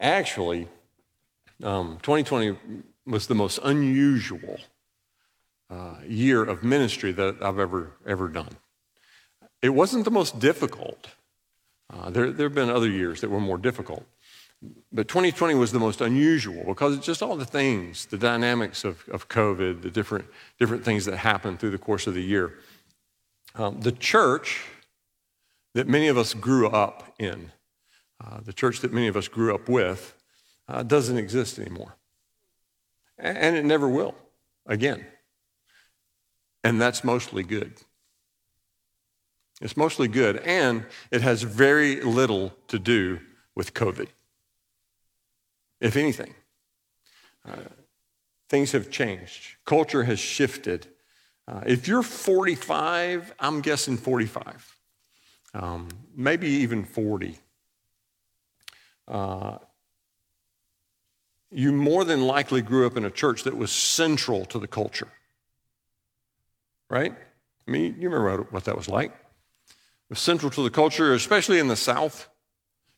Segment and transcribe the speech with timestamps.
[0.00, 0.68] actually,
[1.62, 2.56] um, 2020
[3.06, 4.58] was the most unusual
[5.68, 8.50] uh, year of ministry that I've ever, ever done.
[9.62, 11.08] It wasn't the most difficult.
[11.92, 14.04] Uh, there, there have been other years that were more difficult.
[14.92, 19.08] But 2020 was the most unusual because it's just all the things, the dynamics of,
[19.08, 20.26] of COVID, the different,
[20.58, 22.58] different things that happened through the course of the year.
[23.54, 24.66] Um, the church
[25.74, 27.52] that many of us grew up in,
[28.22, 30.14] uh, the church that many of us grew up with,
[30.68, 31.96] uh, doesn't exist anymore.
[33.18, 34.14] And it never will
[34.66, 35.04] again.
[36.64, 37.74] And that's mostly good.
[39.60, 43.20] It's mostly good, and it has very little to do
[43.54, 44.08] with COVID.
[45.80, 46.34] If anything,
[47.46, 47.56] uh,
[48.48, 50.86] things have changed, culture has shifted.
[51.46, 54.76] Uh, if you're 45, I'm guessing 45,
[55.52, 57.38] um, maybe even 40.
[59.10, 59.58] Uh,
[61.50, 65.08] you more than likely grew up in a church that was central to the culture.
[66.88, 67.12] Right?
[67.66, 69.10] I mean, you remember what that was like.
[69.10, 72.28] It was central to the culture, especially in the South.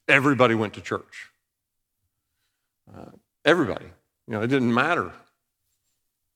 [0.07, 1.31] Everybody went to church.
[2.95, 3.11] Uh,
[3.45, 3.87] everybody.
[4.27, 5.13] You know, it didn't matter,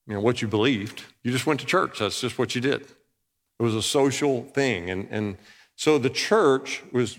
[0.07, 1.03] you know, what you believed.
[1.23, 1.99] You just went to church.
[1.99, 2.83] That's just what you did.
[2.83, 4.91] It was a social thing.
[4.91, 5.37] And, and
[5.77, 7.19] so the church was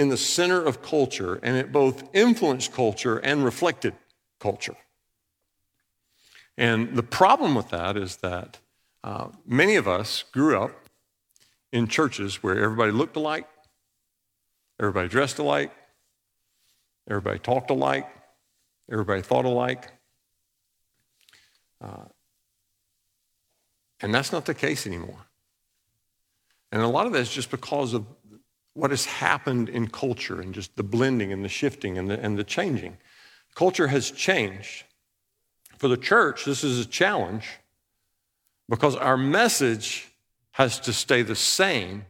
[0.00, 3.92] in the center of culture, and it both influenced culture and reflected
[4.40, 4.76] culture.
[6.56, 8.58] And the problem with that is that
[9.04, 10.72] uh, many of us grew up
[11.70, 13.46] in churches where everybody looked alike,
[14.80, 15.70] everybody dressed alike,
[17.06, 18.08] everybody talked alike,
[18.90, 19.92] everybody thought alike.
[21.82, 22.06] Uh,
[24.00, 25.26] and that's not the case anymore.
[26.72, 28.06] And a lot of that is just because of
[28.74, 32.38] what has happened in culture and just the blending and the shifting and the, and
[32.38, 32.96] the changing.
[33.54, 34.84] Culture has changed.
[35.78, 37.48] For the church, this is a challenge
[38.68, 40.08] because our message
[40.52, 42.04] has to stay the same,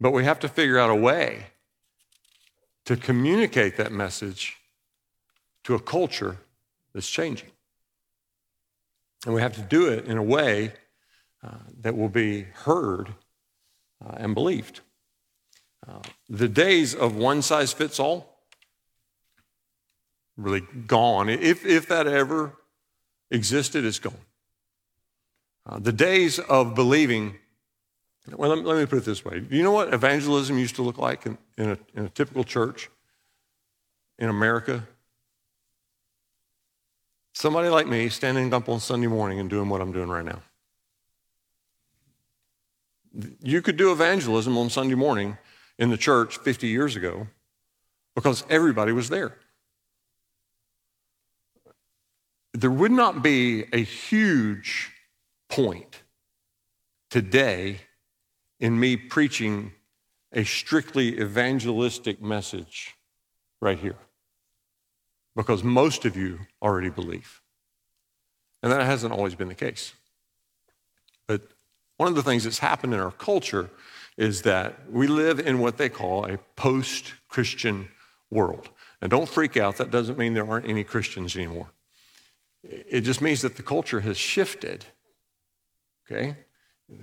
[0.00, 1.46] but we have to figure out a way
[2.84, 4.56] to communicate that message
[5.64, 6.38] to a culture
[6.94, 7.50] that's changing.
[9.26, 10.72] And we have to do it in a way
[11.42, 13.08] uh, that will be heard
[14.04, 14.80] uh, and believed.
[16.28, 18.38] The days of one size fits all
[20.38, 21.28] really gone.
[21.28, 22.56] If, if that ever
[23.30, 24.14] existed, it's gone.
[25.66, 27.36] Uh, the days of believing,
[28.30, 29.40] well, let me, let me, put it this way.
[29.40, 32.44] Do you know what evangelism used to look like in, in, a, in a typical
[32.44, 32.88] church
[34.18, 34.86] in America?
[37.34, 40.40] Somebody like me standing up on Sunday morning and doing what I'm doing right now.
[43.42, 45.36] You could do evangelism on Sunday morning
[45.78, 47.28] in the church 50 years ago
[48.14, 49.36] because everybody was there
[52.54, 54.90] there would not be a huge
[55.48, 56.02] point
[57.10, 57.80] today
[58.58, 59.72] in me preaching
[60.32, 62.96] a strictly evangelistic message
[63.60, 63.96] right here
[65.36, 67.40] because most of you already believe.
[68.62, 69.92] And that hasn't always been the case.
[71.28, 71.42] But
[71.96, 73.70] one of the things that's happened in our culture
[74.18, 77.88] is that we live in what they call a post Christian
[78.30, 78.68] world.
[79.00, 81.68] And don't freak out, that doesn't mean there aren't any Christians anymore.
[82.64, 84.84] It just means that the culture has shifted.
[86.04, 86.36] Okay?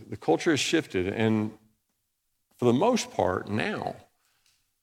[0.10, 1.52] The culture has shifted, and
[2.58, 3.96] for the most part now,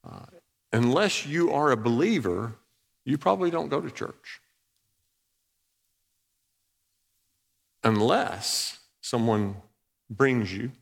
[0.03, 0.27] uh,
[0.73, 2.55] unless you are a believer,
[3.05, 4.41] you probably don't go to church.
[7.85, 9.57] Unless someone
[10.09, 10.73] brings you.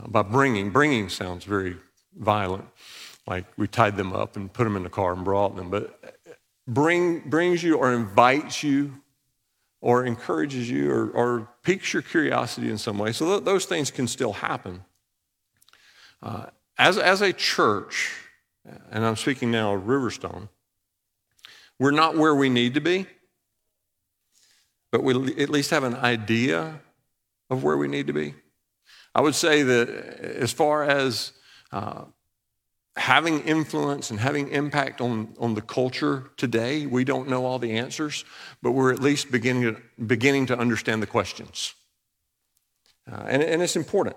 [0.00, 1.76] Uh, by bringing, bringing sounds very
[2.18, 2.64] violent,
[3.26, 5.70] like we tied them up and put them in the car and brought them.
[5.70, 6.16] But
[6.66, 9.00] bring, brings you or invites you
[9.80, 13.12] or encourages you or, or piques your curiosity in some way.
[13.12, 14.84] So th- those things can still happen.
[16.22, 16.46] Uh,
[16.78, 18.12] as, as a church,
[18.90, 20.48] and I'm speaking now of Riverstone,
[21.78, 23.06] we're not where we need to be,
[24.92, 26.80] but we at least have an idea
[27.48, 28.34] of where we need to be.
[29.14, 31.32] I would say that as far as
[31.72, 32.04] uh,
[32.96, 36.86] having influence and having impact on, on the culture today.
[36.86, 38.24] We don't know all the answers,
[38.62, 41.74] but we're at least beginning to, beginning to understand the questions.
[43.10, 44.16] Uh, and, and it's important.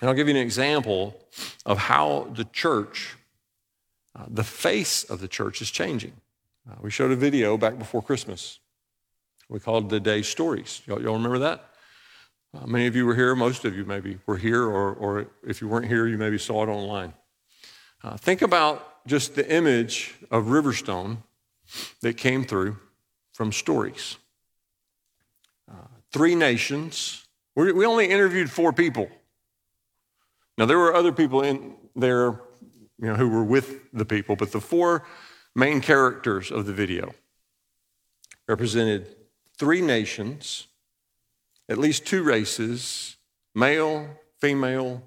[0.00, 1.18] And I'll give you an example
[1.64, 3.16] of how the church,
[4.14, 6.12] uh, the face of the church, is changing.
[6.68, 8.58] Uh, we showed a video back before Christmas.
[9.48, 10.82] We called the day stories.
[10.86, 11.70] Y'all, y'all remember that?
[12.54, 13.34] Uh, many of you were here.
[13.34, 16.62] Most of you maybe were here, or, or if you weren't here, you maybe saw
[16.62, 17.12] it online.
[18.02, 21.18] Uh, think about just the image of Riverstone
[22.00, 22.78] that came through
[23.32, 24.16] from stories.
[25.70, 27.26] Uh, three nations.
[27.54, 29.10] We, we only interviewed four people.
[30.56, 32.40] Now, there were other people in there
[32.98, 35.04] you know, who were with the people, but the four
[35.54, 37.14] main characters of the video
[38.46, 39.14] represented
[39.56, 40.67] three nations,
[41.68, 43.16] at least two races,
[43.54, 45.02] male, female,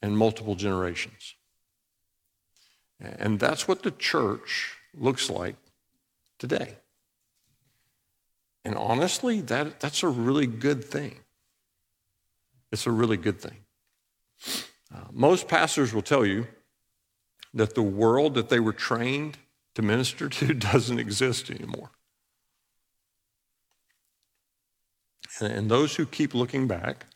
[0.00, 1.34] and multiple generations.
[3.00, 5.56] And that's what the church looks like
[6.38, 6.76] today.
[8.64, 11.20] And honestly, that, that's a really good thing.
[12.70, 13.64] It's a really good thing.
[14.94, 16.46] Uh, most pastors will tell you
[17.54, 19.38] that the world that they were trained
[19.74, 21.90] to minister to doesn't exist anymore.
[25.42, 27.06] And, those who keep looking back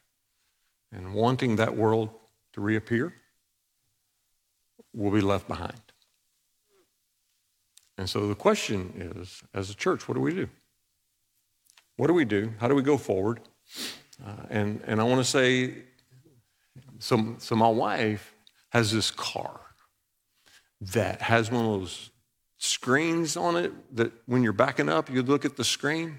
[0.93, 2.11] and wanting that world
[2.55, 3.15] to reappear
[4.93, 5.81] will be left behind.
[7.99, 10.49] And so the question is as a church, what do we do?
[11.97, 12.53] What do we do?
[12.59, 13.41] How do we go forward?
[14.25, 15.75] Uh, and, and I want to say,
[16.99, 18.35] so, so my wife
[18.71, 19.61] has this car
[20.81, 22.11] that has one of those
[22.59, 26.19] screens on it that when you're backing up, you look at the screen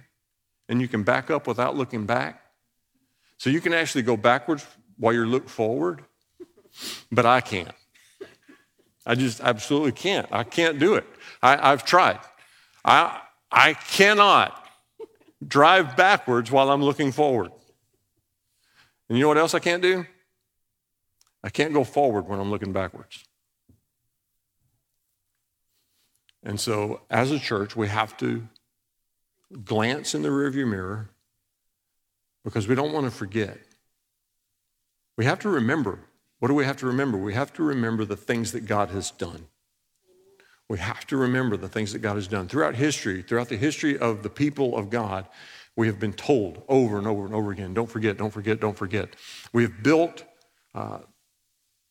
[0.69, 2.41] and you can back up without looking back.
[3.37, 4.65] So you can actually go backwards
[4.97, 6.03] while you look forward,
[7.11, 7.71] but I can't.
[9.05, 10.27] I just absolutely can't.
[10.31, 11.05] I can't do it.
[11.41, 12.19] I, have tried.
[12.83, 13.21] I,
[13.51, 14.67] I cannot
[15.45, 17.51] drive backwards while I'm looking forward.
[19.07, 20.05] And you know what else I can't do?
[21.43, 23.23] I can't go forward when I'm looking backwards.
[26.43, 28.47] And so, as a church, we have to
[29.63, 31.09] glance in the rearview mirror
[32.43, 33.57] because we don't want to forget.
[35.17, 35.99] We have to remember.
[36.39, 37.17] What do we have to remember?
[37.17, 39.47] We have to remember the things that God has done.
[40.69, 42.47] We have to remember the things that God has done.
[42.47, 45.27] Throughout history, throughout the history of the people of God,
[45.75, 48.77] we have been told over and over and over again don't forget, don't forget, don't
[48.77, 49.15] forget.
[49.53, 50.23] We have built
[50.75, 50.99] uh,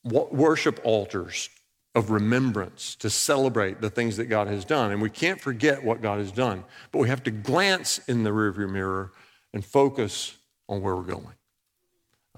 [0.05, 1.49] worship altars
[1.97, 4.93] of remembrance to celebrate the things that God has done.
[4.93, 6.63] And we can't forget what God has done,
[6.93, 9.13] but we have to glance in the rearview mirror
[9.55, 10.37] and focus
[10.69, 11.35] on where we're going.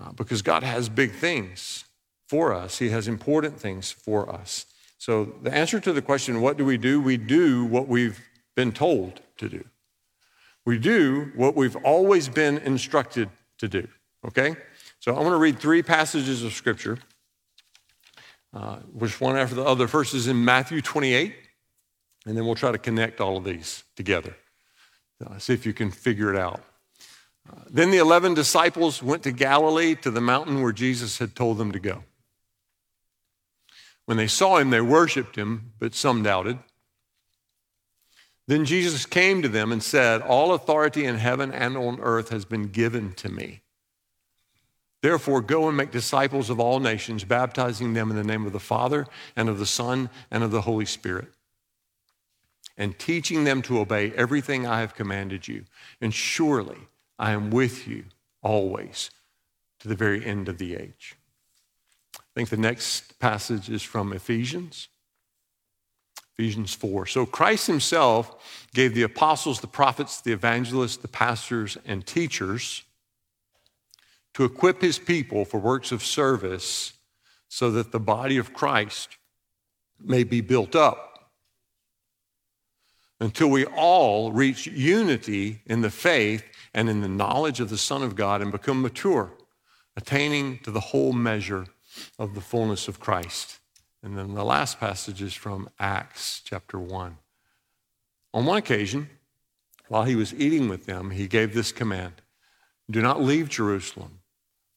[0.00, 1.84] Uh, because God has big things
[2.28, 4.66] for us, He has important things for us.
[4.96, 7.00] So, the answer to the question, what do we do?
[7.00, 8.20] We do what we've
[8.54, 9.64] been told to do.
[10.64, 13.28] We do what we've always been instructed
[13.58, 13.88] to do.
[14.24, 14.54] Okay?
[15.00, 16.98] So, I'm going to read three passages of Scripture
[18.58, 19.84] uh, which one after the other.
[19.84, 21.34] Is in Matthew 28,
[22.26, 24.36] and then we'll try to connect all of these together.
[25.24, 26.62] Uh, see if you can figure it out.
[27.48, 31.58] Uh, then the 11 disciples went to Galilee to the mountain where Jesus had told
[31.58, 32.02] them to go.
[34.06, 36.58] When they saw him, they worshiped him, but some doubted.
[38.48, 42.44] Then Jesus came to them and said, All authority in heaven and on earth has
[42.44, 43.60] been given to me.
[45.00, 48.58] Therefore, go and make disciples of all nations, baptizing them in the name of the
[48.58, 49.06] Father
[49.36, 51.28] and of the Son and of the Holy Spirit,
[52.76, 55.64] and teaching them to obey everything I have commanded you.
[56.00, 56.78] And surely
[57.18, 58.04] I am with you
[58.42, 59.10] always
[59.80, 61.14] to the very end of the age.
[62.16, 64.88] I think the next passage is from Ephesians.
[66.34, 67.06] Ephesians 4.
[67.06, 72.84] So Christ himself gave the apostles, the prophets, the evangelists, the pastors, and teachers
[74.38, 76.92] to equip his people for works of service
[77.48, 79.16] so that the body of Christ
[79.98, 81.32] may be built up
[83.18, 88.04] until we all reach unity in the faith and in the knowledge of the Son
[88.04, 89.32] of God and become mature,
[89.96, 91.66] attaining to the whole measure
[92.16, 93.58] of the fullness of Christ.
[94.04, 97.18] And then the last passage is from Acts chapter 1.
[98.34, 99.10] On one occasion,
[99.88, 102.22] while he was eating with them, he gave this command
[102.88, 104.17] Do not leave Jerusalem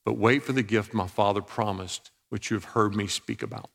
[0.05, 3.69] but wait for the gift my Father promised, which you have heard me speak about.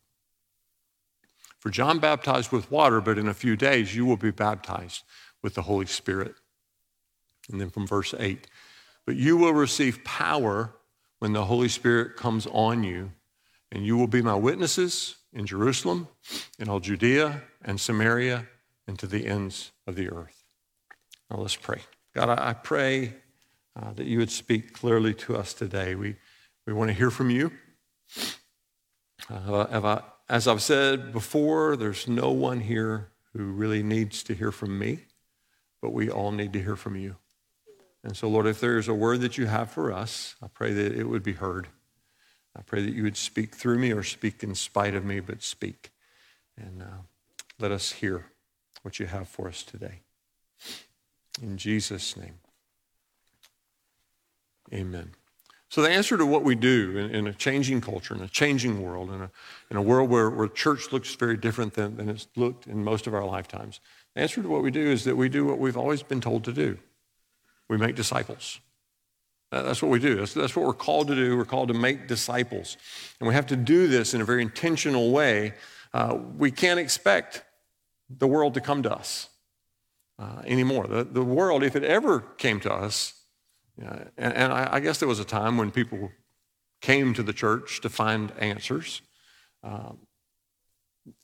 [1.59, 5.03] For John baptized with water, but in a few days you will be baptized
[5.41, 6.35] with the Holy Spirit.
[7.49, 8.47] And then from verse 8,
[9.05, 10.73] but you will receive power
[11.19, 13.11] when the Holy Spirit comes on you,
[13.71, 16.07] and you will be my witnesses in Jerusalem,
[16.59, 18.47] in all Judea and Samaria,
[18.85, 20.43] and to the ends of the earth.
[21.29, 21.81] Now let's pray.
[22.13, 23.13] God, I pray
[23.79, 25.95] uh, that you would speak clearly to us today.
[25.95, 26.15] We,
[26.65, 27.51] we want to hear from you.
[29.29, 34.77] Uh, as I've said before, there's no one here who really needs to hear from
[34.77, 34.99] me,
[35.81, 37.17] but we all need to hear from you.
[38.03, 40.93] And so, Lord, if there's a word that you have for us, I pray that
[40.93, 41.67] it would be heard.
[42.55, 45.43] I pray that you would speak through me or speak in spite of me, but
[45.43, 45.91] speak.
[46.57, 47.01] And uh,
[47.59, 48.25] let us hear
[48.81, 50.01] what you have for us today.
[51.41, 52.39] In Jesus' name,
[54.73, 55.11] amen.
[55.69, 58.81] So, the answer to what we do in, in, a changing culture, in a changing
[58.81, 59.31] world, in a,
[59.69, 63.05] in a world where, where church looks very different than, than it's looked in most
[63.05, 63.81] of our lifetimes,
[64.15, 66.45] the answer to what we do is that we do what we've always been told
[66.45, 66.77] to do
[67.69, 68.59] we make disciples.
[69.51, 70.15] That's what we do.
[70.15, 71.37] That's, that's what we're called to do.
[71.37, 72.77] We're called to make disciples.
[73.19, 75.53] And we have to do this in a very intentional way.
[75.93, 77.43] Uh, we can't expect
[78.09, 79.29] the world to come to us
[80.19, 80.87] uh, anymore.
[80.87, 83.13] The, the world, if it ever came to us,
[83.79, 86.11] and, and I, I, guess there was a time when people
[86.81, 89.01] came to the church to find answers.
[89.63, 89.99] Um,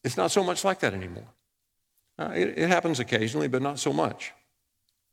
[0.03, 1.27] it's not so much like that anymore.
[2.17, 4.33] Uh, it, it happens occasionally, but not so much.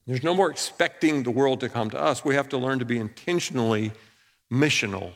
[0.07, 2.25] There's no more expecting the world to come to us.
[2.25, 3.93] We have to learn to be intentionally
[4.53, 5.13] missional.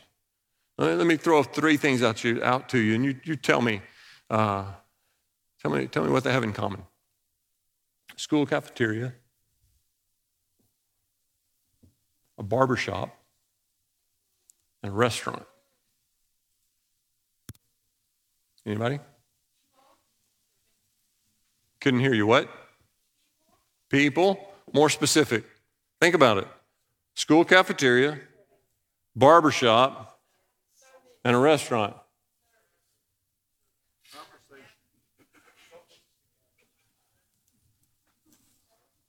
[0.76, 3.82] Let me throw three things out, you, out to you, and you, you tell me,
[4.30, 4.64] uh,
[5.60, 6.82] tell me, tell me what they have in common.
[8.16, 9.14] School cafeteria,
[12.38, 13.16] a barber shop,
[14.82, 15.44] and a restaurant.
[18.66, 18.98] Anybody?
[21.80, 22.26] Couldn't hear you.
[22.26, 22.48] What?
[23.88, 24.40] People
[24.72, 25.44] more specific.
[26.00, 26.48] Think about it
[27.14, 28.18] school cafeteria,
[29.14, 30.18] barbershop,
[31.24, 31.94] and a restaurant.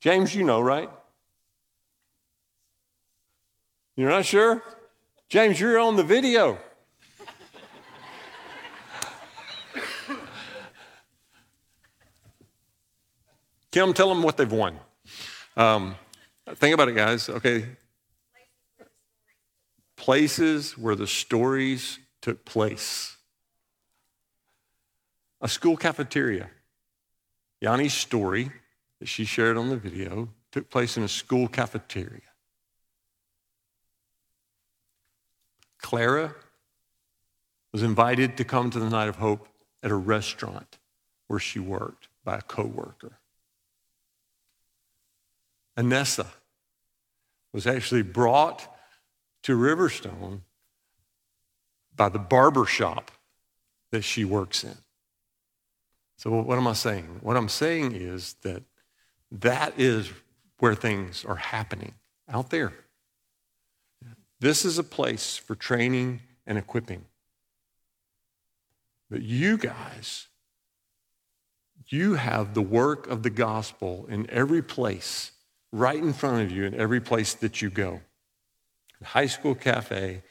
[0.00, 0.88] James, you know, right?
[3.96, 4.62] You're not sure?
[5.30, 6.58] James, you're on the video.
[13.72, 14.78] Kim, tell them what they've won.
[15.56, 15.96] Um,
[16.56, 17.28] think about it, guys.
[17.28, 17.66] Okay.
[19.96, 23.16] Places where the stories took place.
[25.40, 26.50] A school cafeteria.
[27.62, 28.50] Yanni's story
[29.00, 32.20] that she shared on the video took place in a school cafeteria.
[35.78, 36.34] Clara
[37.72, 39.48] was invited to come to the Night of Hope
[39.82, 40.78] at a restaurant
[41.26, 43.18] where she worked by a coworker.
[45.76, 46.26] Anessa
[47.52, 48.74] was actually brought
[49.42, 50.40] to Riverstone
[51.94, 53.10] by the barber shop
[53.90, 54.76] that she works in.
[56.16, 57.20] So, what am I saying?
[57.20, 58.62] What I'm saying is that
[59.30, 60.10] that is
[60.58, 61.94] where things are happening
[62.28, 62.72] out there.
[64.40, 67.04] This is a place for training and equipping.
[69.10, 70.28] But you guys,
[71.88, 75.32] you have the work of the gospel in every place
[75.72, 78.00] right in front of you in every place that you go
[79.02, 80.22] high school cafe,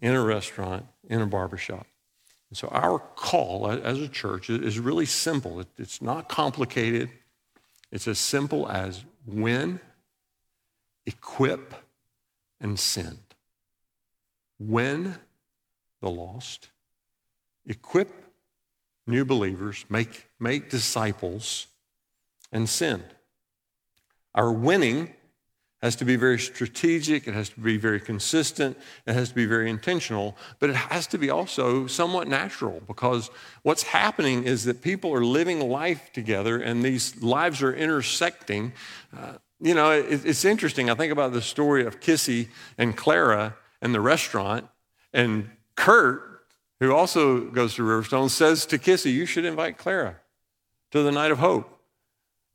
[0.00, 1.86] in a restaurant, in a barbershop.
[2.50, 5.64] And so our call as a church is really simple.
[5.78, 7.10] It's not complicated.
[7.90, 9.80] It's as simple as win,
[11.06, 11.74] equip,
[12.64, 13.18] and send.
[14.58, 15.16] When
[16.00, 16.70] the lost,
[17.66, 18.10] equip
[19.06, 21.66] new believers, make, make disciples,
[22.50, 23.04] and send.
[24.34, 25.12] Our winning
[25.82, 29.44] has to be very strategic, it has to be very consistent, it has to be
[29.44, 33.30] very intentional, but it has to be also somewhat natural because
[33.62, 38.72] what's happening is that people are living life together and these lives are intersecting.
[39.14, 40.90] Uh, you know, it, it's interesting.
[40.90, 44.68] I think about the story of Kissy and Clara and the restaurant,
[45.12, 46.46] and Kurt,
[46.80, 50.16] who also goes to Riverstone, says to Kissy, You should invite Clara
[50.90, 51.74] to the night of hope.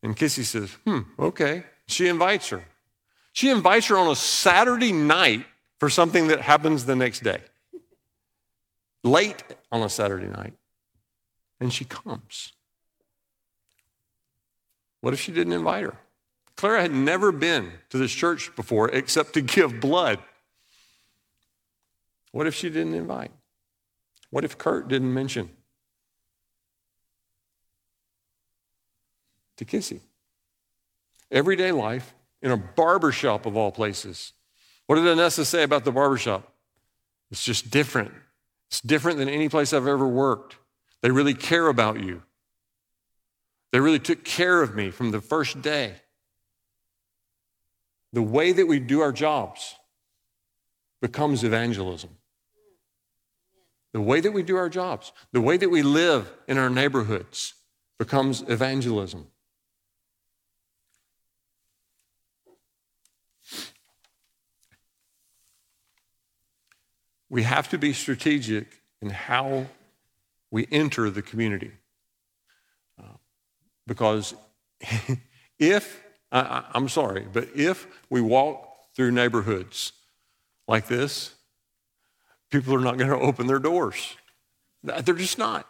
[0.02, 1.64] And Kissy says, hmm, okay.
[1.88, 2.64] She invites her.
[3.34, 5.46] She invites her on a Saturday night
[5.80, 7.42] for something that happens the next day.
[9.04, 10.54] Late on a Saturday night.
[11.60, 12.54] And she comes.
[15.02, 15.98] What if she didn't invite her?
[16.60, 20.20] Clara had never been to this church before except to give blood.
[22.34, 23.32] What if she didn't invite?
[24.30, 25.50] What if Kurt didn't mention?
[29.56, 30.02] To Kissy.
[31.32, 34.34] Everyday life in a barber shop of all places.
[34.86, 36.52] What did Anessa say about the barber shop?
[37.32, 38.12] It's just different.
[38.68, 40.58] It's different than any place I've ever worked.
[41.00, 42.24] They really care about you.
[43.72, 46.02] They really took care of me from the first day.
[48.14, 49.76] The way that we do our jobs
[51.02, 52.10] becomes evangelism.
[53.94, 57.54] The way that we do our jobs, the way that we live in our neighborhoods
[57.98, 59.28] becomes evangelism.
[67.30, 69.68] we have to be strategic in how
[70.52, 71.72] we enter the community.
[73.00, 73.18] Uh,
[73.86, 74.34] because
[75.60, 79.94] if, I, I'm sorry, but if we walk through neighborhoods
[80.68, 81.34] like this,
[82.50, 84.16] people are not going to open their doors.
[84.84, 85.68] They're just not.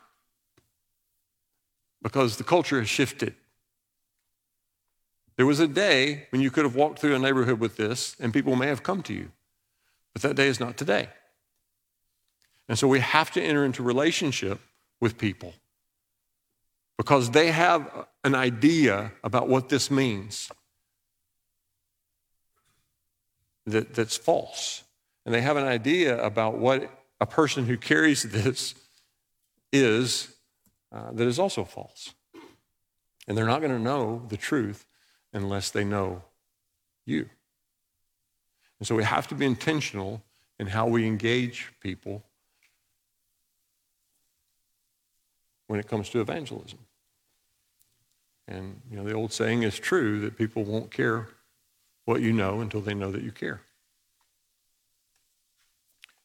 [2.01, 3.35] Because the culture has shifted.
[5.35, 8.33] There was a day when you could have walked through a neighborhood with this and
[8.33, 9.31] people may have come to you,
[10.13, 11.09] but that day is not today.
[12.67, 14.59] And so we have to enter into relationship
[14.99, 15.53] with people
[16.99, 20.51] because they have an idea about what this means
[23.65, 24.83] that, that's false.
[25.25, 26.91] And they have an idea about what
[27.21, 28.75] a person who carries this
[29.71, 30.35] is
[30.91, 32.13] uh, that is also false.
[33.29, 34.85] And they're not going to know the truth
[35.31, 36.21] unless they know
[37.05, 37.29] you.
[38.77, 40.21] And so we have to be intentional
[40.59, 42.25] in how we engage people
[45.67, 46.79] when it comes to evangelism.
[48.49, 51.27] And you know, the old saying is true that people won't care
[52.05, 53.61] what you know until they know that you care.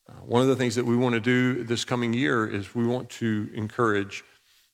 [0.09, 2.87] Uh, one of the things that we want to do this coming year is we
[2.87, 4.25] want to encourage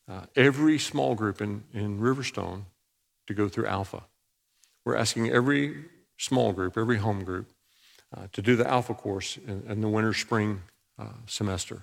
[0.08, 2.62] uh, every small group in, in Riverstone
[3.26, 4.04] to go through Alpha.
[4.84, 5.86] We're asking every
[6.18, 7.50] small group, every home group,
[8.16, 10.62] uh, to do the Alpha course in, in the winter spring
[10.98, 11.82] uh, semester.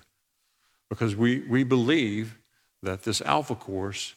[0.88, 2.38] Because we, we believe
[2.82, 4.14] that this Alpha course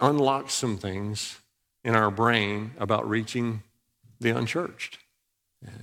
[0.00, 1.38] unlocks some things
[1.84, 3.62] in our brain about reaching
[4.20, 4.98] the unchurched.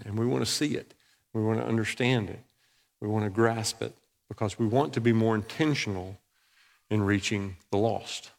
[0.06, 0.94] And we want to see it.
[1.34, 2.40] We want to understand it.
[3.02, 3.94] We want to grasp it
[4.30, 6.18] because we want to be more intentional
[6.90, 8.32] in reaching the lost.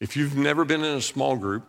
[0.00, 1.66] If you've never been in a small group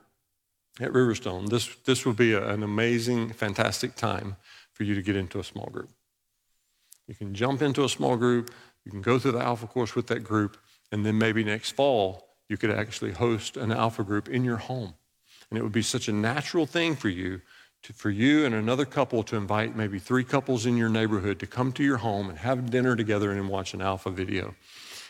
[0.79, 4.35] at Riverstone, this, this will be a, an amazing, fantastic time
[4.71, 5.89] for you to get into a small group.
[7.07, 8.51] You can jump into a small group,
[8.83, 10.57] you can go through the Alpha course with that group,
[10.91, 14.93] and then maybe next fall, you could actually host an Alpha group in your home.
[15.49, 17.41] And it would be such a natural thing for you
[17.81, 21.47] to, for you and another couple to invite maybe three couples in your neighborhood to
[21.47, 24.53] come to your home and have dinner together and watch an alpha video.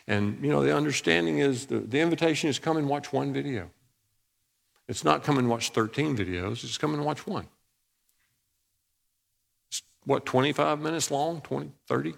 [0.08, 3.70] And, you know, the understanding is the, the invitation is come and watch one video.
[4.88, 7.48] It's not come and watch 13 videos, it's come and watch one.
[9.68, 11.42] It's, what, 25 minutes long?
[11.42, 12.14] 20, 30?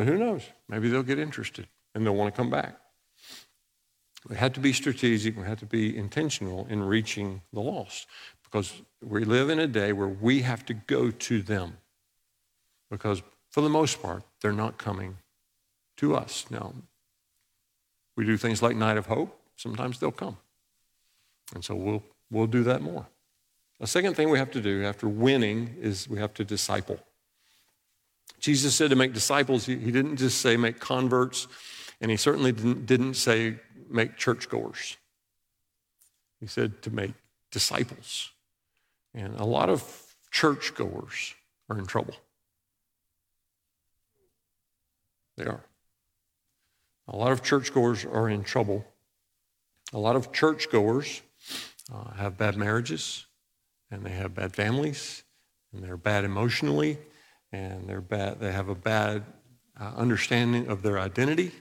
[0.00, 0.44] But who knows?
[0.66, 2.74] Maybe they'll get interested and they'll want to come back.
[4.26, 8.06] We have to be strategic, we have to be intentional in reaching the lost
[8.42, 11.76] because we live in a day where we have to go to them
[12.90, 15.18] because for the most part, they're not coming
[15.98, 16.46] to us.
[16.48, 16.72] Now,
[18.16, 20.38] we do things like Night of Hope, sometimes they'll come.
[21.54, 23.06] And so we'll, we'll do that more.
[23.78, 27.00] The second thing we have to do after winning is we have to disciple.
[28.40, 31.46] Jesus said to make disciples, he, didn't just say make converts,
[32.00, 33.56] and he certainly didn't, didn't say
[33.88, 34.96] make churchgoers.
[36.40, 37.12] He said to make
[37.50, 38.30] disciples.
[39.14, 39.84] And a lot of
[40.30, 41.34] churchgoers
[41.68, 42.14] are in trouble.
[45.36, 45.60] They are.
[47.08, 48.86] A lot of churchgoers are in trouble.
[49.92, 51.22] A lot of churchgoers
[51.92, 53.26] uh, have bad marriages,
[53.90, 55.24] and they have bad families,
[55.72, 56.98] and they're bad emotionally,
[57.52, 58.40] and they're bad.
[58.40, 59.24] They have a bad
[59.78, 61.52] uh, understanding of their identity,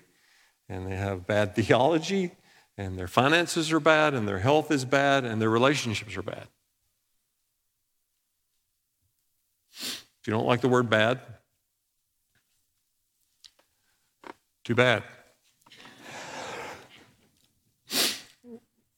[0.67, 2.31] and they have bad theology,
[2.77, 6.47] and their finances are bad, and their health is bad, and their relationships are bad.
[9.71, 11.19] If you don't like the word bad,
[14.63, 15.03] too bad.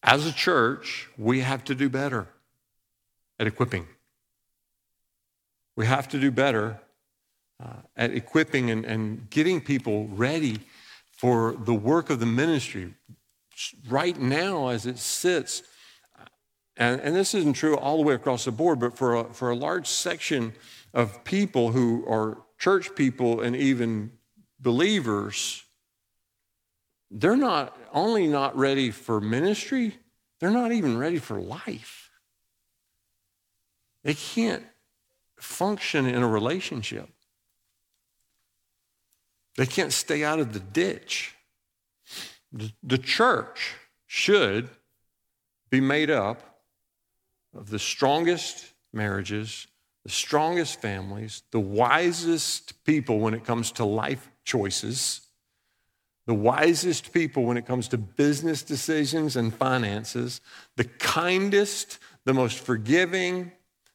[0.04, 2.28] As a church, we have to do better
[3.40, 3.88] at equipping.
[5.76, 6.80] We have to do better
[7.64, 10.60] uh, at equipping and, and getting people ready
[11.12, 12.94] for the work of the ministry
[13.88, 15.64] right now as it sits.
[16.78, 19.52] And, and this isn't true all the way across the board, but for a, for
[19.52, 20.54] a large section
[20.94, 24.12] of people who are church people and even
[24.60, 25.64] believers,
[27.10, 29.96] they're not only not ready for ministry,
[30.40, 32.10] they're not even ready for life.
[34.04, 34.64] They can't
[35.42, 37.10] function in a relationship.
[39.58, 41.36] They can't stay out of the ditch.
[42.84, 43.76] The church
[44.08, 44.70] should
[45.70, 46.62] be made up
[47.56, 49.68] of the strongest marriages,
[50.04, 55.22] the strongest families, the wisest people when it comes to life choices,
[56.26, 60.42] the wisest people when it comes to business decisions and finances,
[60.76, 63.52] the kindest, the most forgiving.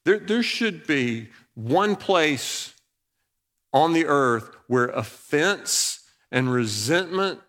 [0.07, 2.73] There, there should be one place
[3.73, 7.41] on the earth where offense and resentment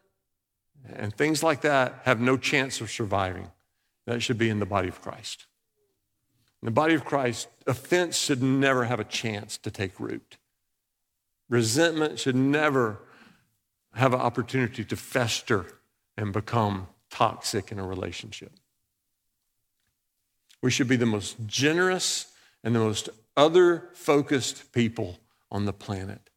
[0.92, 3.52] and things like that have no chance of surviving.
[4.08, 5.46] That should be in the body of Christ.
[6.64, 10.38] In the body of Christ, offense should never have a chance to take root.
[11.50, 12.98] Resentment should never
[13.94, 15.68] have an opportunity to fester
[16.18, 18.54] and become toxic in a relationship.
[20.64, 25.20] We should be the most generous and the most other focused people
[25.52, 26.30] on the planet.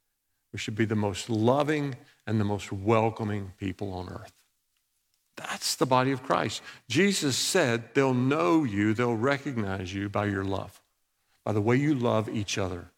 [0.52, 4.33] We should be the most loving and the most welcoming people on earth.
[5.37, 6.61] That's the body of Christ.
[6.88, 10.80] Jesus said they'll know you, they'll recognize you by your love,
[11.44, 12.90] by the way you love each other.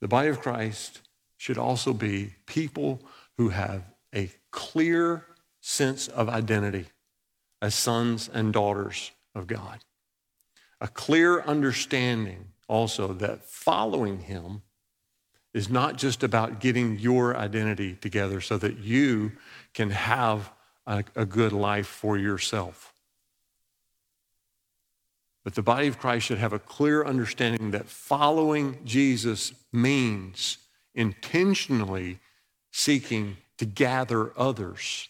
[0.00, 1.00] The body of Christ
[1.36, 3.00] should also be people
[3.36, 3.82] who have
[4.14, 5.24] a clear
[5.60, 6.86] sense of identity
[7.60, 9.78] as sons and daughters of God.
[10.80, 14.62] A clear understanding also that following Him
[15.54, 19.32] is not just about getting your identity together so that you
[19.74, 20.50] can have
[20.86, 22.92] a, a, good life for yourself.
[25.42, 30.58] But the body of Christ should have a clear understanding that following Jesus means
[30.94, 32.18] intentionally
[32.70, 35.08] seeking to gather others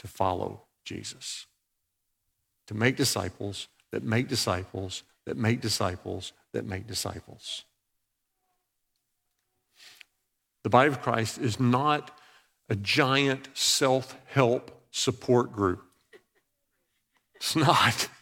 [0.00, 1.46] to follow Jesus,
[2.66, 7.64] to make disciples that make disciples that make disciples that make disciples.
[10.62, 12.10] The body of Christ is not
[12.68, 15.82] a giant self help support group.
[17.34, 18.08] It's not.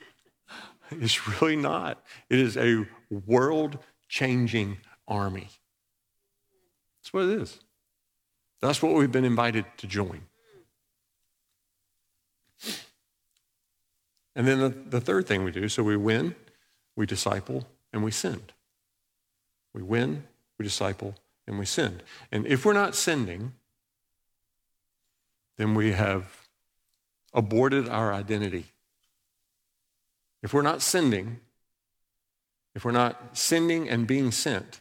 [0.91, 2.03] It's really not.
[2.31, 3.77] It is a world
[4.09, 5.49] changing army.
[6.99, 7.61] That's what it is.
[8.63, 10.23] That's what we've been invited to join.
[14.35, 16.35] And then the, the third thing we do so we win,
[16.97, 18.53] we disciple, and we send.
[19.75, 20.25] We win,
[20.59, 21.15] we disciple,
[21.47, 22.03] and we send.
[22.31, 23.53] And if we're not sending,
[25.57, 26.49] then we have
[27.35, 28.67] aborted our identity.
[30.43, 31.41] If we're not sending,
[32.75, 34.81] if we're not sending and being sent,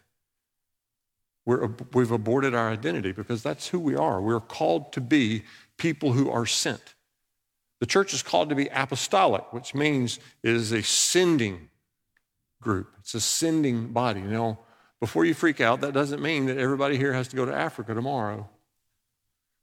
[1.46, 4.22] we're, we've aborted our identity because that's who we are.
[4.22, 5.44] We're called to be
[5.78, 6.94] people who are sent.
[7.80, 11.70] The church is called to be apostolic, which means it is a sending
[12.62, 12.92] group.
[13.00, 14.22] It's a sending body.
[14.22, 14.58] Know,
[15.00, 17.94] before you freak out, that doesn't mean that everybody here has to go to Africa
[17.94, 18.50] tomorrow.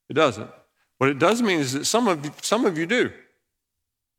[0.08, 0.50] It doesn't.
[0.98, 3.12] What it does mean is that some of some of you do.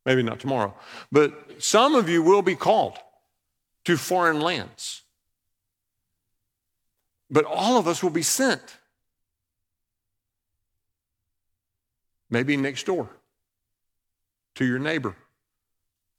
[0.05, 0.75] Maybe not tomorrow,
[1.11, 2.97] but some of you will be called
[3.85, 5.03] to foreign lands.
[7.31, 8.77] But all of us will be sent.
[12.29, 13.09] Maybe next door
[14.55, 15.15] to your neighbor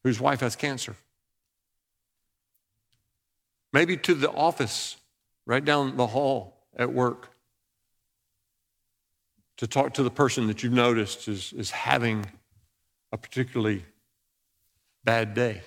[0.04, 0.94] whose wife has cancer.
[3.72, 4.96] Maybe to the office
[5.46, 7.30] right down the hall at work
[9.56, 12.26] to talk to the person that you've noticed is, is having
[13.12, 13.84] a particularly
[15.04, 15.62] bad day.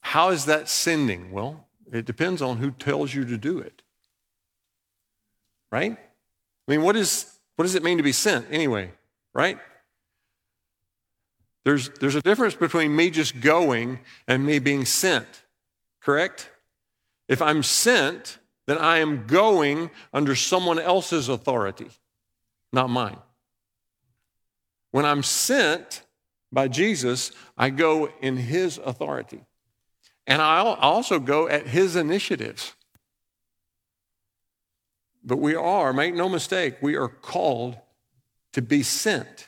[0.00, 1.32] How is that sending?
[1.32, 3.82] Well, it depends on who tells you to do it.
[5.70, 5.92] Right?
[5.92, 7.26] I mean, what, is,
[7.56, 8.90] what does it mean to be sent anyway?
[9.34, 9.58] Right?
[11.68, 15.26] There's, there's a difference between me just going and me being sent,
[16.00, 16.48] correct?
[17.28, 21.90] If I'm sent, then I am going under someone else's authority,
[22.72, 23.18] not mine.
[24.92, 26.04] When I'm sent
[26.50, 29.44] by Jesus, I go in his authority.
[30.26, 32.72] And I also go at his initiatives.
[35.22, 37.76] But we are, make no mistake, we are called
[38.54, 39.47] to be sent.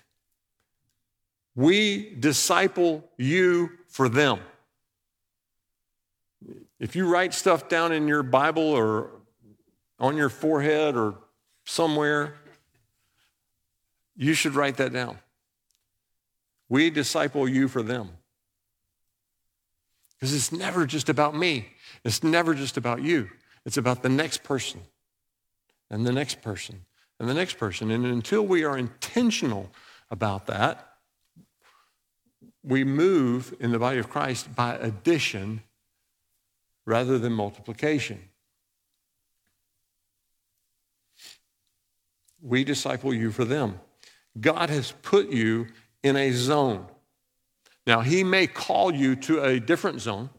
[1.54, 4.40] We disciple you for them.
[6.78, 9.10] If you write stuff down in your Bible or
[9.98, 11.16] on your forehead or
[11.64, 12.34] somewhere,
[14.16, 15.18] you should write that down.
[16.68, 18.10] We disciple you for them.
[20.12, 21.68] Because it's never just about me,
[22.04, 23.28] it's never just about you.
[23.66, 24.80] It's about the next person
[25.90, 26.86] and the next person
[27.18, 27.90] and the next person.
[27.90, 29.70] And until we are intentional
[30.10, 30.89] about that,
[32.62, 35.62] we move in the body of Christ by addition
[36.84, 38.20] rather than multiplication.
[42.42, 43.80] We disciple you for them.
[44.40, 45.66] God has put you
[46.02, 46.86] in a zone.
[47.86, 50.30] Now, He may call you to a different zone.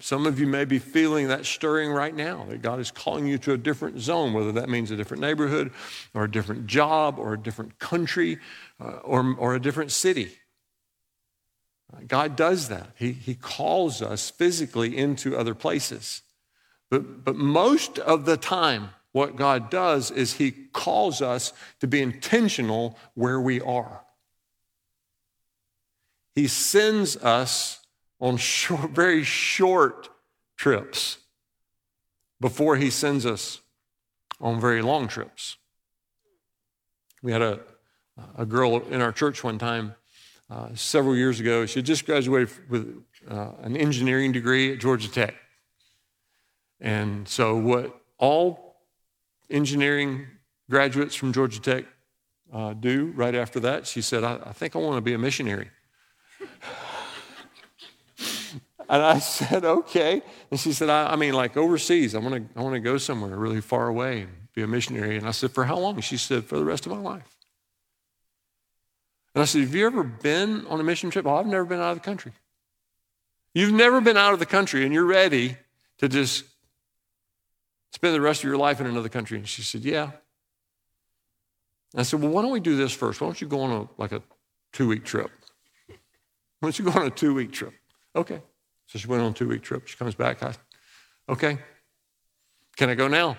[0.00, 3.38] Some of you may be feeling that stirring right now, that God is calling you
[3.38, 5.72] to a different zone, whether that means a different neighborhood
[6.14, 8.38] or a different job or a different country
[8.80, 10.32] uh, or, or a different city.
[12.06, 12.90] God does that.
[12.96, 16.22] He, he calls us physically into other places.
[16.90, 22.00] But, but most of the time, what God does is He calls us to be
[22.00, 24.02] intentional where we are.
[26.34, 27.81] He sends us
[28.22, 30.08] on short, very short
[30.56, 31.18] trips
[32.40, 33.60] before He sends us
[34.40, 35.56] on very long trips.
[37.20, 37.60] We had a,
[38.38, 39.94] a girl in our church one time
[40.48, 41.66] uh, several years ago.
[41.66, 45.34] She had just graduated with uh, an engineering degree at Georgia Tech.
[46.80, 48.76] And so, what all
[49.50, 50.26] engineering
[50.70, 51.84] graduates from Georgia Tech
[52.52, 55.18] uh, do right after that, she said, I, I think I want to be a
[55.18, 55.70] missionary.
[58.92, 60.22] And I said, okay.
[60.50, 62.98] And she said, I, I mean, like overseas, I want to I want to go
[62.98, 65.16] somewhere really far away and be a missionary.
[65.16, 65.98] And I said, for how long?
[66.02, 67.36] She said, for the rest of my life.
[69.34, 71.24] And I said, Have you ever been on a mission trip?
[71.24, 72.32] Well, I've never been out of the country.
[73.54, 75.56] You've never been out of the country and you're ready
[75.98, 76.44] to just
[77.92, 79.38] spend the rest of your life in another country.
[79.38, 80.10] And she said, Yeah.
[81.92, 83.22] And I said, Well, why don't we do this first?
[83.22, 84.22] Why don't you go on a like a
[84.74, 85.30] two-week trip?
[85.88, 85.96] Why
[86.66, 87.72] don't you go on a two-week trip?
[88.14, 88.42] Okay.
[88.92, 89.88] So she went on a two-week trip.
[89.88, 90.42] She comes back.
[90.42, 90.52] I,
[91.26, 91.56] okay.
[92.76, 93.38] Can I go now?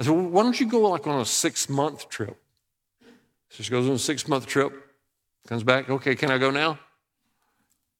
[0.00, 2.36] I said, well, why don't you go like on a six-month trip?
[3.50, 4.72] So she goes on a six month trip,
[5.46, 6.80] comes back, okay, can I go now?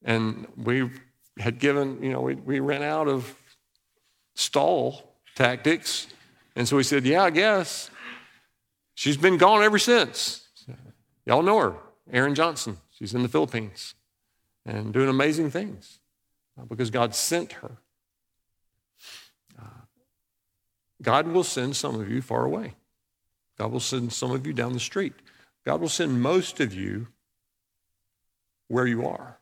[0.03, 0.91] And we
[1.39, 3.33] had given, you know, we, we ran out of
[4.35, 6.07] stall tactics.
[6.57, 7.89] And so we said, yeah, I guess.
[8.95, 10.45] She's been gone ever since.
[11.25, 11.75] Y'all know her,
[12.11, 12.77] Erin Johnson.
[12.91, 13.93] She's in the Philippines
[14.65, 15.99] and doing amazing things
[16.65, 17.77] because God sent her.
[19.59, 19.85] Uh,
[21.01, 22.73] God will send some of you far away.
[23.57, 25.13] God will send some of you down the street.
[25.65, 27.07] God will send most of you
[28.67, 29.37] where you are.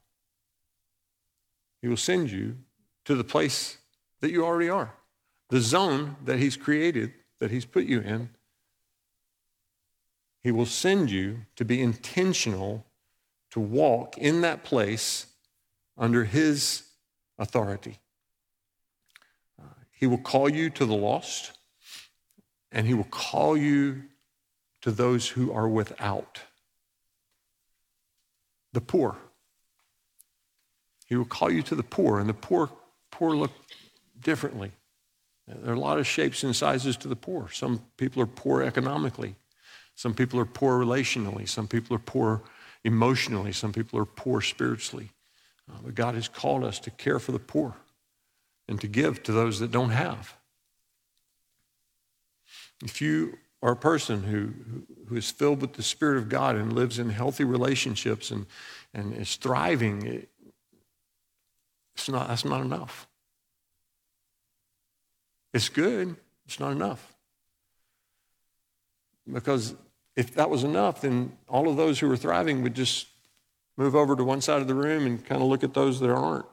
[1.82, 2.58] He will send you
[3.06, 3.78] to the place
[4.22, 4.94] that you already are,
[5.50, 8.30] the zone that He's created, that He's put you in.
[10.42, 12.86] He will send you to be intentional
[13.52, 15.28] to walk in that place
[15.98, 16.84] under His
[17.38, 18.00] authority.
[19.60, 21.58] Uh, he will call you to the lost,
[22.72, 24.04] and He will call you
[24.82, 26.42] to those who are without,
[28.74, 29.16] the poor.
[31.08, 32.70] He will call you to the poor, and the poor,
[33.12, 33.52] poor look
[34.20, 34.72] differently.
[35.48, 37.50] There are a lot of shapes and sizes to the poor.
[37.52, 39.36] Some people are poor economically.
[39.96, 41.48] Some people are poor relationally.
[41.48, 42.42] Some people are poor
[42.84, 43.52] emotionally.
[43.54, 45.12] Some people are poor spiritually.
[45.70, 47.76] Uh, but God has called us to care for the poor
[48.68, 50.36] and to give to those that don't have.
[52.84, 54.54] If you are a person who,
[55.08, 58.46] who is filled with the Spirit of God and lives in healthy relationships and,
[58.94, 60.30] and is thriving, it,
[61.96, 63.08] it's not, that's not enough.
[65.54, 67.14] It's good, it's not enough.
[69.32, 69.74] Because
[70.16, 73.08] if that was enough, then all of those who are thriving would just
[73.78, 76.10] move over to one side of the room and kind of look at those that
[76.10, 76.46] aren't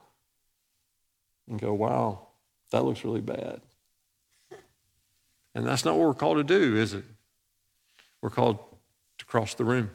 [1.49, 2.27] and go, wow,
[2.71, 3.61] that looks really bad.
[5.55, 7.05] And that's not what we're called to do, is it?
[8.21, 8.59] We're called
[9.19, 9.91] to cross the room.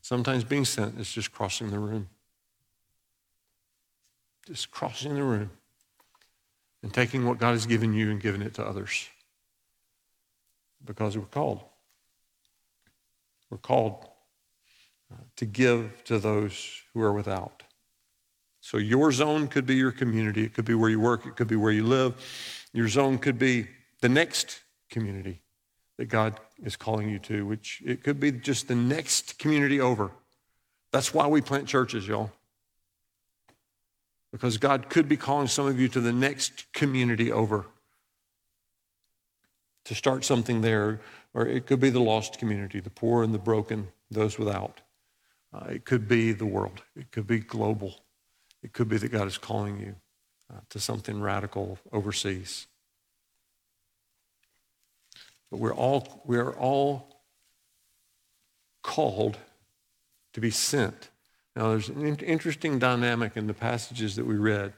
[0.00, 2.08] Sometimes being sent is just crossing the room.
[4.46, 5.50] Just crossing the room
[6.82, 9.08] and taking what God has given you and giving it to others.
[10.84, 11.62] Because we're called.
[13.50, 14.08] We're called
[15.36, 17.62] to give to those who are without.
[18.60, 20.44] So your zone could be your community.
[20.44, 21.26] It could be where you work.
[21.26, 22.14] It could be where you live.
[22.72, 23.68] Your zone could be
[24.00, 25.40] the next community
[25.98, 30.10] that God is calling you to, which it could be just the next community over.
[30.90, 32.32] That's why we plant churches, y'all.
[34.32, 37.66] Because God could be calling some of you to the next community over
[39.84, 41.00] to start something there,
[41.32, 44.80] or it could be the lost community, the poor and the broken, those without.
[45.56, 47.94] Uh, it could be the world, it could be global.
[48.62, 49.94] It could be that God is calling you
[50.52, 52.66] uh, to something radical overseas.
[55.50, 57.22] But we're all, we're all
[58.82, 59.38] called
[60.32, 61.10] to be sent.
[61.54, 64.72] Now, there's an interesting dynamic in the passages that we read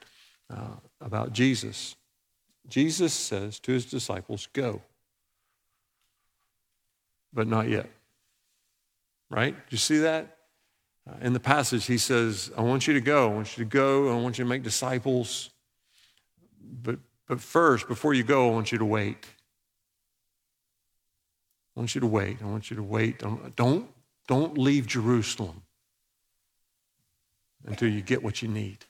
[0.55, 1.97] uh, about Jesus.
[2.69, 4.83] Jesus says to his disciples, Go.
[7.33, 7.89] But not yet.
[9.31, 9.55] Right?
[9.55, 10.38] Do you see that?
[11.09, 13.31] Uh, in the passage, he says, I want you to go.
[13.31, 14.13] I want you to go.
[14.13, 15.51] I want you to make disciples.
[16.83, 19.27] But, but first, before you go, I want you to wait.
[21.77, 22.39] I want you to wait.
[22.43, 23.21] I want you to wait.
[23.57, 25.63] Don't, don't leave Jerusalem
[27.65, 28.85] until you get what you need.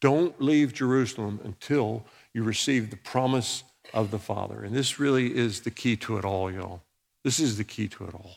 [0.00, 4.62] Don't leave Jerusalem until you receive the promise of the Father.
[4.62, 6.82] And this really is the key to it all, y'all.
[7.22, 8.36] This is the key to it all.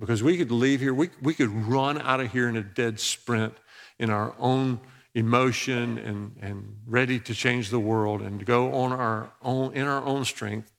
[0.00, 3.00] Because we could leave here, we, we could run out of here in a dead
[3.00, 3.54] sprint
[3.98, 4.80] in our own
[5.14, 10.04] emotion and, and ready to change the world and go on our own in our
[10.04, 10.72] own strength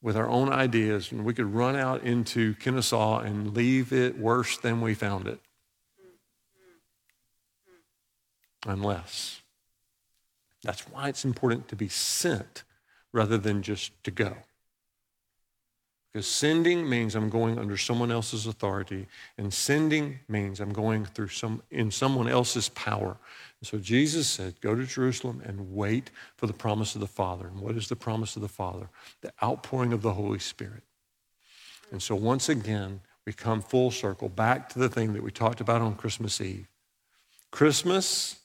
[0.00, 4.56] with our own ideas and we could run out into Kennesaw and leave it worse
[4.56, 5.40] than we found it.
[8.66, 9.42] Unless.
[10.62, 12.62] That's why it's important to be sent
[13.12, 14.36] rather than just to go.
[16.12, 19.06] Because sending means I'm going under someone else's authority,
[19.38, 23.16] and sending means I'm going through some in someone else's power.
[23.60, 27.46] And so Jesus said, Go to Jerusalem and wait for the promise of the Father.
[27.46, 28.90] And what is the promise of the Father?
[29.22, 30.82] The outpouring of the Holy Spirit.
[31.90, 35.62] And so once again, we come full circle back to the thing that we talked
[35.62, 36.68] about on Christmas Eve.
[37.50, 38.36] Christmas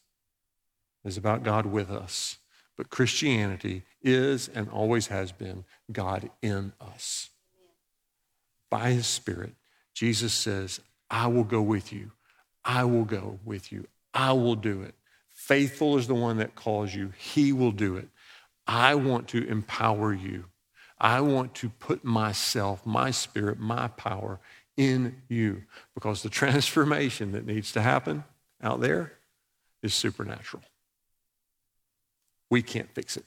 [1.03, 2.37] is about God with us,
[2.77, 7.29] but Christianity is and always has been God in us
[8.69, 9.53] by his Spirit,
[9.93, 12.11] Jesus says, I will go with you.
[12.63, 13.87] I will go with you.
[14.13, 14.95] I will do it.
[15.29, 17.13] Faithful is the one that calls you.
[17.17, 18.09] He will do it.
[18.67, 20.45] I want to empower you.
[20.99, 24.39] I want to put myself, my spirit, my power
[24.75, 28.23] in you because the transformation that needs to happen
[28.61, 29.13] out there
[29.81, 30.63] is supernatural.
[32.49, 33.25] We can't fix it.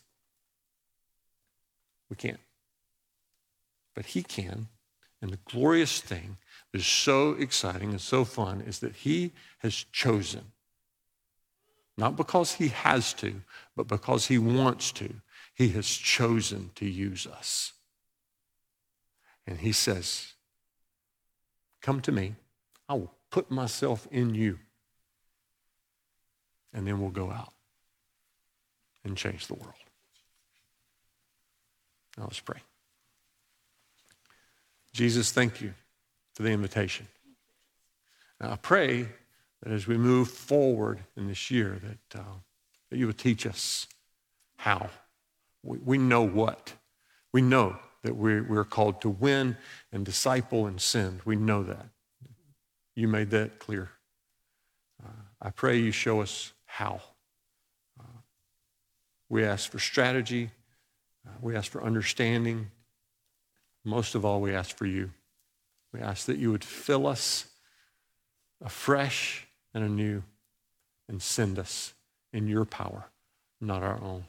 [2.09, 2.41] We can't.
[3.95, 4.69] But He can
[5.23, 6.37] and the glorious thing
[6.73, 10.53] that is so exciting and so fun is that he has chosen,
[11.97, 13.43] not because he has to,
[13.77, 15.13] but because he wants to,
[15.55, 17.73] he has chosen to use us.
[19.47, 20.35] And he says,
[21.83, 22.35] Come to me.
[22.89, 24.59] I will put myself in you.
[26.73, 27.53] And then we'll go out
[29.05, 29.75] and change the world.
[32.17, 32.61] Now let's pray.
[34.93, 35.73] Jesus, thank you
[36.35, 37.07] for the invitation.
[38.41, 39.09] Now, I pray
[39.63, 42.35] that as we move forward in this year, that, uh,
[42.91, 43.87] that you would teach us
[44.57, 44.91] how.
[45.63, 46.75] We, we know what.
[47.33, 49.57] We know that we're, we're called to win
[49.93, 51.21] and disciple and send.
[51.25, 51.87] We know that.
[52.95, 53.91] You made that clear.
[55.03, 55.09] Uh,
[55.41, 57.01] I pray you show us how.
[57.99, 58.21] Uh,
[59.29, 60.51] we ask for strategy.
[61.27, 62.71] Uh, we ask for understanding.
[63.91, 65.11] Most of all, we ask for you.
[65.93, 67.47] We ask that you would fill us
[68.65, 70.23] afresh and anew
[71.09, 71.93] and send us
[72.33, 73.07] in your power,
[73.61, 74.27] not our own.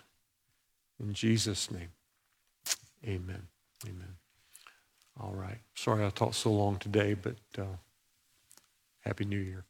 [1.00, 1.89] In Jesus' name,
[3.06, 3.43] amen.
[3.86, 4.15] Amen.
[5.19, 5.60] All right.
[5.76, 7.76] Sorry I talked so long today, but uh,
[9.02, 9.63] Happy New Year.